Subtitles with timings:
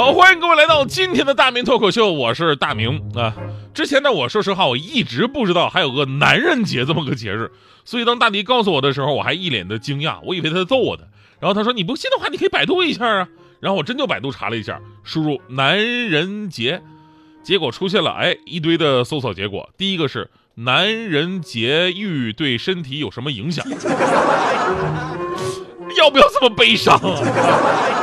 [0.00, 3.34] 好，欢迎各位来到今天的大明脱口秀，我是大明啊。
[3.74, 7.52] 之前呢，我说实话，我一直不知道还有个男人节这么个节日，
[7.84, 11.06] 所以当大迪告诉我的时候，我还一脸的惊讶，我以为他在逗我的。
[11.38, 13.28] 然后他说：“你不信的话，你可以百度一下啊。”
[13.60, 15.76] 然后我真就百度查了一下，输入“男
[16.08, 16.80] 人节”，
[17.44, 19.68] 结果出现了哎一堆的搜索结果。
[19.76, 20.30] 第一个是
[20.64, 23.62] “男人节欲对身体有什么影响？”
[25.98, 27.99] 要不要这么悲伤啊？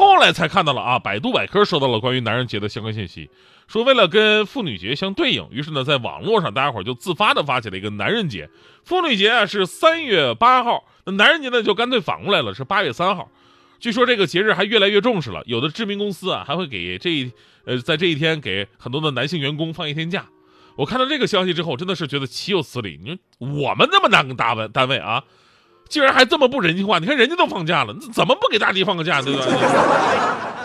[0.00, 3.28] 后来才看到了啊，百度百科收到了关于男人节的相关信息，
[3.68, 8.48] 说为了跟妇女节相对应，于是呢，在网络上大家伙就自发的发起了一个男人节。
[8.82, 13.30] 妇女节啊是三月八号，那男人节呢就干脆反过来了，是八月三号。
[13.78, 17.30] 据说这个节日还越来越重视了，有的知名公司啊还会给这一
[17.66, 20.24] 呃在这一天给很多的男性员工放一天假。
[20.76, 22.98] 我看到这个消息之后，真的是觉得岂有此理！
[23.02, 25.24] 你说我们那么大个单位单位啊。
[25.90, 26.98] 竟然还这么不人性化！
[26.98, 29.20] 你看人家都放假了，怎么不给大迪放个假？
[29.20, 29.44] 对吧？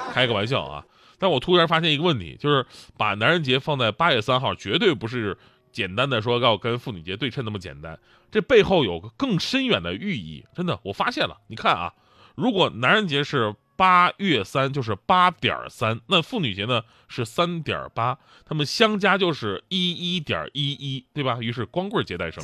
[0.13, 0.85] 开个玩笑啊！
[1.17, 5.37] 但我突然发现一个问题，就是把男人节放在八月三号，绝对不是
[5.71, 7.97] 简单的说要跟妇女节对称那么简单，
[8.31, 10.45] 这背后有个更深远的寓意。
[10.55, 11.35] 真的，我发现了。
[11.47, 11.91] 你看啊，
[12.35, 21.37] 如果男人节是八月三，就是八点三，那妇女节呢是三点八，他们相加就是一一点一一，对吧？
[21.41, 22.41] 于是光棍节诞生。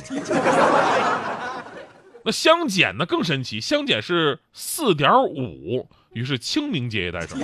[2.24, 7.38] 那相减呢更神奇，相减是四点五，于是清明节也诞生。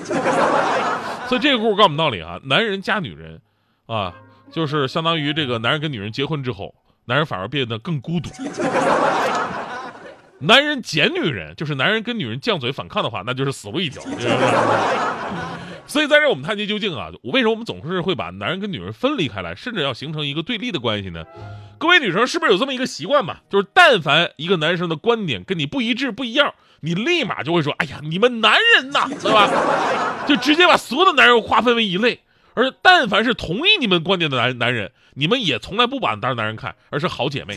[1.28, 3.40] 所以这个故事告诉我们道理啊，男人加女人，
[3.86, 4.14] 啊，
[4.50, 8.30] 就是相当于这个男人跟女人结婚之后，男人反而变得更孤独。
[10.40, 14.00] 男人减女人，就是男人跟女人犟嘴反抗的话，那就是死路一条。
[15.88, 21.24] 所以在这我们探究究竟啊，为什么我们总是会把男人跟女人分离开来，甚至要形成一个对立的关系呢？
[21.78, 23.38] 各位女生是不是有这么一个习惯嘛？
[23.48, 29.48] 就是但凡一个男生的观点跟你不一致、不一样，你立马就会说：“哎呀，你们男人呐， 对吧？”
[30.28, 32.20] 就直接把所有的男人划分为一类。
[32.54, 37.56] 而但凡是同意你们观点的男男人，你们也从来不把当男人看，而是好姐妹。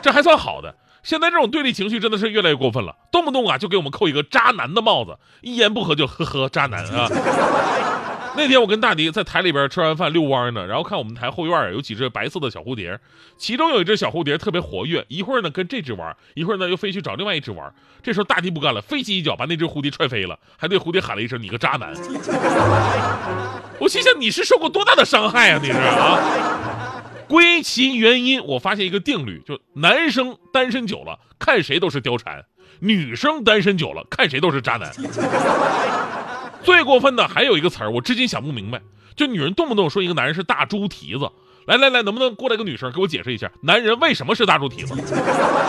[0.00, 0.74] 这还算好的。
[1.02, 7.08] 现在这种对立情绪真的是越来越过分了，动不动啊就给我们扣一个渣男的帽子，一言不合就呵呵渣男啊。
[8.34, 12.98] 那天我跟大迪在台里边吃完饭遛弯呢，然后看我们台后院有几只白色的小蝴蝶，
[13.36, 17.70] 其中有一只小蝴蝶特别活跃，一会儿呢跟这只玩，一会儿呢又飞去找另外一只玩。
[18.02, 21.92] 这时候大迪不干了，飞起一脚把那只蝴蝶踹飞了，还对蝴蝶喊了一声：“你个渣男！”
[23.78, 25.60] 我心想你是受过多大的伤害啊？
[25.62, 26.51] 你是啊？
[27.32, 32.44] 归其原因，我发现一个定律，就男生单身久了看谁都是貂蝉，
[32.80, 34.92] 女生单身久了看谁都是渣男。
[36.62, 38.82] 最过分的还有一个词儿，我至今想不明白，
[39.16, 41.26] 就女人动不动说一个男人是大猪蹄子。
[41.64, 44.94] 来来来，能不能过来个女生给我解释一下，男人为什么是大猪蹄子？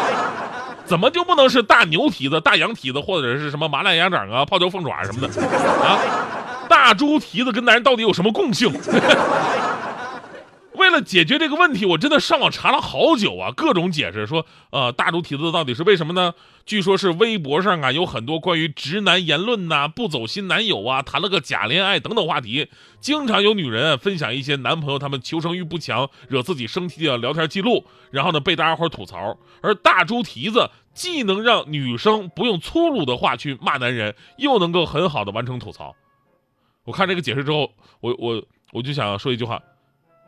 [0.84, 5.41] 怎么就不能是大牛蹄子、大羊蹄子，或者是什么麻辣鸭掌啊、泡椒凤爪什么的
[5.81, 5.97] 啊？
[6.68, 8.69] 大猪蹄子跟男人到底有什么共性？
[10.94, 16.36] 为了解决这个问题，我真的上网查了好久啊，各种解释说，呃，大猪蹄子到底是为什么呢？
[16.68, 29.36] 据说是微博上啊有很多关于直男言论呐、不走心男友啊、谈了个假恋爱等等话题，经常有女人分享一些男朋友他们求生欲不强、惹自己生气的聊天记录，然后呢被大家伙吐槽。
[29.62, 35.96] 而大猪蹄子既能让女生不用粗鲁的话去骂男人，又能够很好的完成吐槽。
[36.86, 39.59] 我看这个解释之后，我我我就想说一句话。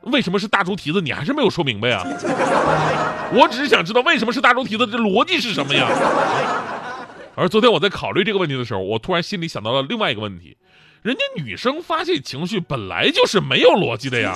[0.02, 1.02] 为什么是大猪蹄子？
[1.02, 2.04] 你还是没有说明白啊！
[3.34, 5.88] 我只是想知道为什么是大猪蹄子，这逻辑是什么呀？
[7.36, 10.56] 而昨天我在考虑这个问题的时候，我突然心里想到了另外一个问题：
[11.02, 14.36] 人家女生发泄情绪本来就是没有逻辑的呀！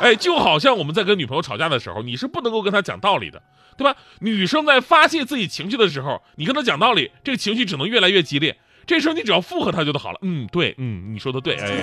[0.00, 3.42] 哎，就好像我们在跟女朋友吵架的时候，你是不能够跟她讲道理的，
[3.78, 3.96] 对吧？
[4.20, 8.56] 女生在发泄自己情绪的时候，你跟她讲道理，这个情绪只能越来越激烈。
[8.86, 10.18] 这时候你只要附和她就好了。
[10.20, 11.82] 嗯，对，嗯，你说的对，哎。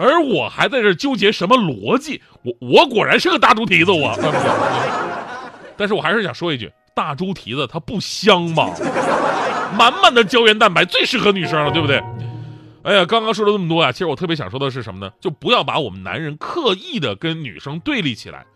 [0.00, 2.22] 而我还在这纠结什么逻辑？
[2.42, 4.16] 我我果然是个大猪蹄子，我。
[5.76, 8.70] 但是我还是想说一句，大猪蹄子它不香吗？
[9.76, 12.02] 满满的胶原蛋白最适合女生了，对不对？
[12.82, 15.12] 哎呀，刚刚说了这么多啊，其实我特别想说的是什么呢？
[15.20, 18.46] 就不要把我们男人刻意的跟女生对立起来。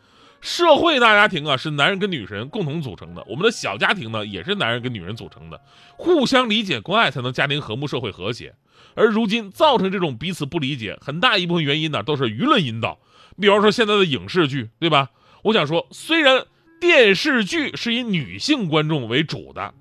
[0.45, 5.59] 社会大家庭啊，是男人跟女人共同组成的；我们的小家庭呢，也是男人跟女人组成的。
[5.97, 8.55] 互相理解、关爱，才能家庭和睦、社会和谐。
[8.95, 12.99] 而如今造成这种彼此不理解，很大一部分原因呢，都是舆论引导。
[13.41, 15.09] 比方说现在的影视剧，对吧？
[15.45, 16.45] 我想说，虽然
[16.79, 19.73] 电视剧是以女性观众为主的，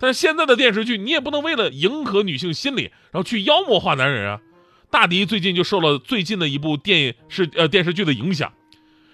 [0.00, 4.40] 但是现在的电视剧你也不能为了迎合女性心理，然后去妖魔化男人啊。
[4.90, 8.52] 大迪最近就受了最近的一部电视呃电视剧的影响，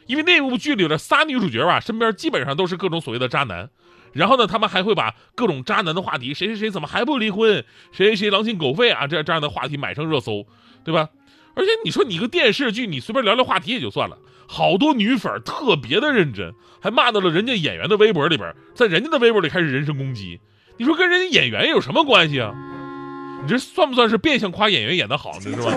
[0.06, 3.69] 因为那部剧里的仨女主角吧，身边基本上都是各种所谓的渣男，
[4.12, 10.47] 然后呢，他们还会把各种渣男的话题，谁谁谁怎么还不离婚，谁谁谁狼心狗肺啊，这这样的话题买上热搜，
[10.85, 11.08] 对吧？
[11.55, 20.38] 而且你说你个电视剧，你随便聊聊话题也就算了，好多女粉特别的认真，还骂到了人家演员的微博里边，在人家的微博里开始人身攻击，
[20.76, 22.55] 你说跟人家演员有什么关系啊？
[23.43, 25.41] 你这算不算是变相夸演员演得好呢？
[25.41, 25.73] 是吧？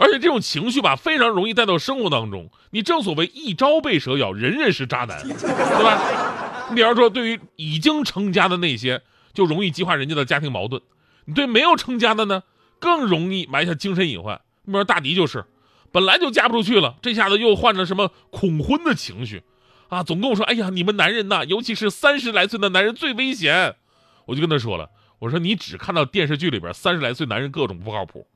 [0.00, 2.50] 而且这种情绪吧，非常容易带到生活当中。
[2.70, 6.66] 你正所谓一朝被蛇咬，人人是渣男，对吧？
[6.70, 9.02] 你比方说，对于已经成家的那些，
[9.34, 10.80] 就容易激化人家的家庭矛盾；
[11.26, 12.44] 你对没有成家的呢，
[12.78, 14.40] 更容易埋下精神隐患。
[14.64, 15.44] 你比如大迪就是，
[15.92, 19.42] 本来就嫁不出去了，这下子又患了什么恐婚的情绪，
[19.88, 23.76] 啊，总跟我说：“哎呀，你们男人呐，尤其是三十来岁的男人最危险。”
[24.24, 24.88] 我就跟他说了。
[25.18, 28.26] 我说你只看到电视剧里边三十来岁男人各种不靠谱，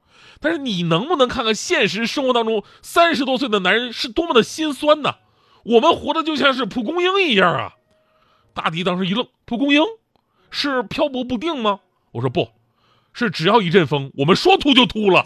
[0.41, 5.17] 但是你能不能看看现实生活当中三十多岁的男人是多么的心酸呢？
[5.65, 7.73] 我们活的就像是蒲公英一样啊！
[8.53, 9.83] 大迪当时一愣，蒲公英
[10.51, 11.81] 是漂泊不定吗？
[12.13, 12.49] 我说不
[13.13, 15.25] 是，只要一阵风，我们说秃就秃了。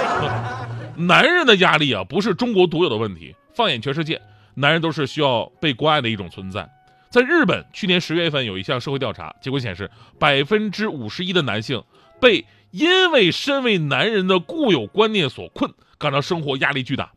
[0.96, 4.20] 男人的压力啊，不是中国独有的问题，放眼全世界，
[4.54, 6.68] 男人都是需要被关爱的一种存在。
[7.08, 11.82] 在日本，去年十月份有一项社会调查，结果显示，百分之五十一的男性
[12.20, 17.12] 被因为身为男人的固有观念所困，感到生活压力巨大。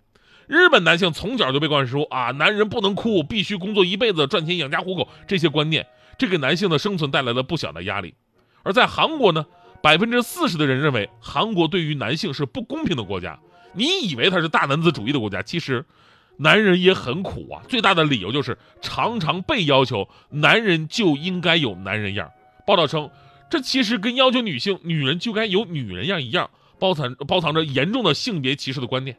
[0.48, 8.14] 日本男性从小就被灌输啊，男人不能哭，必须工作一辈子赚钱养家糊口这些观念，这给男性的生存带来了不小的压力。
[8.64, 9.46] 而在韩国呢，
[9.82, 13.40] 百分之四十的人认为韩国对于男性是不公平的国家。
[13.74, 15.86] 你以为他是大男子主义的国家，其实。
[16.38, 22.28] 男人也很苦啊，最大的理由就是常常被要求男人就应该有男人样。
[22.66, 23.08] 报道称，
[23.54, 29.16] 这其实跟要求女性女人就该有女人样一样，包藏包藏着严重的性别歧视的观念。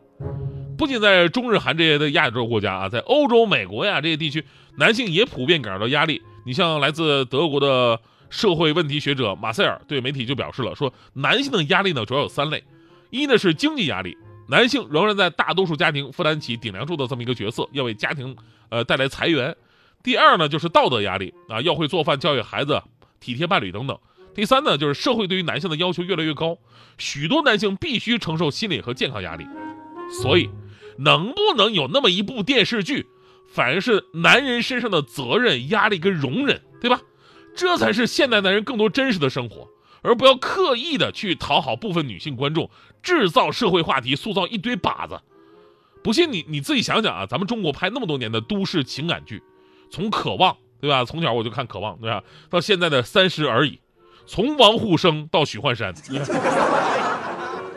[0.77, 4.45] 不仅在中日韩这些的亚洲国家啊，在欧洲、美国呀这些地区，
[4.77, 6.21] 男性也普遍感受到压力。
[6.45, 12.65] 你像来自德国的社会问题学者马塞尔对媒体就表示了，说男性的压力呢主要有三类，
[13.11, 14.19] 一呢是经济压力。
[14.49, 18.35] 男性仍然在大多数家庭负担起顶梁柱的这么一个角色，要为家庭
[18.69, 19.57] 呃带来财源。
[20.03, 22.83] 第二呢，就是道德压力啊，要会做饭、教育孩子、
[23.21, 23.97] 体贴伴侣等等。
[24.35, 26.59] 第三呢，就是社会对于男性的要求越来越高，
[26.99, 29.47] 许多男性必须承受心理和健康压力。
[30.23, 30.51] 所以，
[30.99, 33.07] 能不能有那么一部电视剧，
[33.49, 37.01] 反而是男人身上的责任、压力跟容忍，对吧？
[37.57, 39.69] 这才是现代男人更多真实的生活。
[40.03, 42.69] 而不要刻意的去讨好部分女性观众，
[43.03, 45.19] 制造社会话题，塑造一堆靶子。
[46.03, 49.43] 不信你你自己想想啊，咱们中国拍那么多年的都市情感剧，
[49.91, 51.07] 从《渴望》对吧？
[51.07, 52.23] 从小我就看《渴望》对吧？
[52.51, 53.71] 到现在的《三十而已》，
[54.27, 55.95] 从王沪生到许幻山，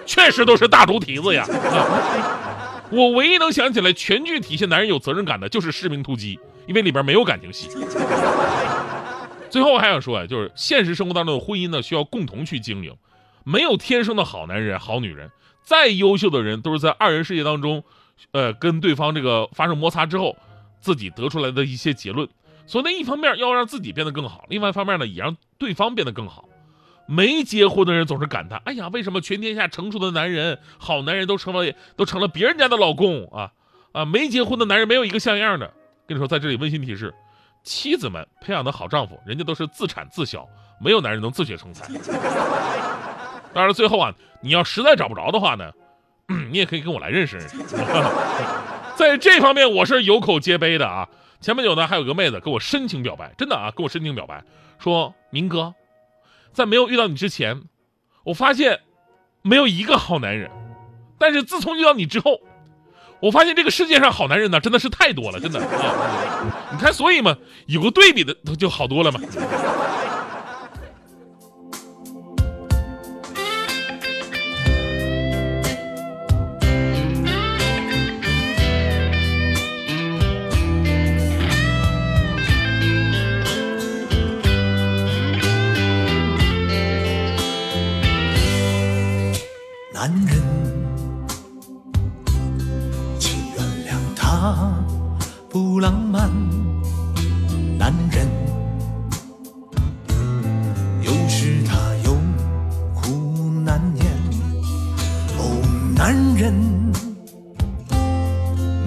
[0.05, 1.45] 确实都是大猪蹄子呀。
[2.89, 7.67] 我唯一能想起来全剧体现男人有责任感的，就是《士兵突击》，因为里边没有感情戏。
[9.49, 12.95] 最后我还想说啊，就是现实生活当中的婚姻呢，需要共同去经营，
[13.43, 15.29] 没有天生的好男人、好女人，
[15.63, 17.83] 再优秀的人都是在二人世界当中，
[18.31, 20.37] 呃，跟对方这个发生摩擦之后，
[20.79, 22.27] 自己得出来的一些结论。
[22.67, 26.47] 所以那，一方面要让自己变得更好，另外一方面呢，也让对方变得更好。
[27.07, 33.53] 没结婚的人总是感叹：哎呀，为什么全天下成熟的男人、好男人都成了都成了别人家的老公啊？
[33.93, 35.73] 啊，没结婚的男人没有一个像样的。
[36.05, 37.13] 跟你说，在这里温馨提示。
[37.63, 40.47] 妻子们培养的好丈夫，人家都是自产自销，
[40.79, 41.85] 没有男人能自学成才。
[43.53, 45.71] 当然，最后啊，你要实在找不着的话呢，
[46.49, 47.57] 你也可以跟我来认识认识。
[48.95, 51.07] 在这方面，我是有口皆碑的啊。
[51.41, 54.43] 前不久呢，还有个妹子跟我深情表白，真的啊，跟我深情表白，
[54.79, 55.73] 说明哥，
[56.53, 57.63] 在没有遇到你之前，
[58.23, 58.81] 我发现
[59.41, 60.49] 没有一个好男人，
[61.17, 62.39] 但是自从遇到你之后。
[63.19, 66.69] 我发现这个世界上好男人呢，真的是太多了，真的啊！
[66.71, 69.19] 你看，所以嘛，有个对比的就好多了嘛。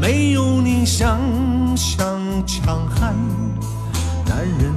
[0.00, 0.70] 没有你。
[1.00, 1.18] 想
[1.76, 3.14] 象强悍，
[4.26, 4.74] 男人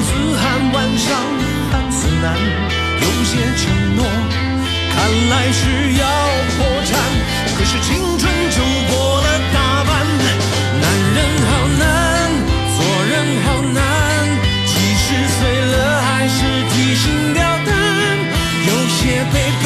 [0.00, 1.06] 子汉，晚上
[1.70, 2.24] 汉子难。
[3.00, 3.62] 有些承
[3.96, 4.04] 诺
[4.94, 4.96] 看
[5.30, 6.04] 来是要
[6.56, 6.90] 破产，
[7.56, 8.56] 可是青春就
[8.88, 9.90] 过了大半。
[10.80, 10.84] 男
[11.14, 11.18] 人
[11.48, 11.82] 好难，
[12.76, 12.78] 做
[13.10, 13.12] 人
[13.44, 13.80] 好难，
[14.66, 15.40] 几十岁
[15.72, 16.38] 了还是
[16.70, 17.68] 提心吊胆。
[18.66, 19.00] 有些
[19.32, 19.64] 背叛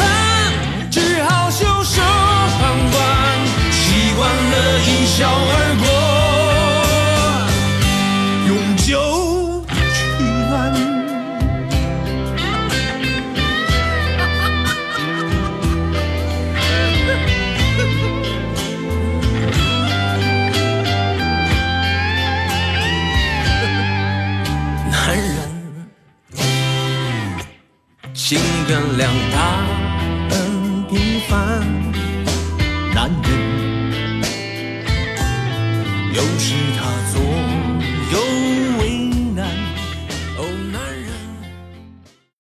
[28.29, 29.37] 请原谅他
[30.29, 30.35] 很
[30.89, 31.63] 平凡。
[32.93, 33.31] 男人，
[36.13, 36.81] 有时他
[37.13, 37.15] 左